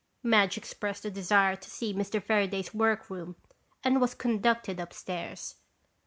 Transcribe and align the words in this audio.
Madge 0.23 0.57
expressed 0.57 1.05
a 1.05 1.11
desire 1.11 1.55
to 1.55 1.69
see 1.69 1.93
Mr. 1.93 2.19
Fairaday's 2.19 2.73
workroom 2.73 3.35
and 3.83 4.01
was 4.01 4.15
conducted 4.15 4.79
upstairs. 4.79 5.57